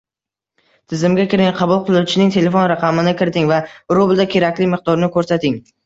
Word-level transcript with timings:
Tizimga 0.93 1.25
kiring, 1.33 1.51
qabul 1.59 1.83
qiluvchining 1.91 2.33
telefon 2.39 2.67
raqamini 2.73 3.17
kiriting 3.23 3.55
va 3.55 3.63
rublda 3.97 4.31
kerakli 4.37 4.73
miqdorni 4.77 5.17
ko'rsating 5.19 5.67